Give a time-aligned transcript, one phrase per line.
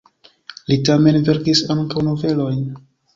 [0.71, 2.65] Li tamen verkis ankaŭ novelojn.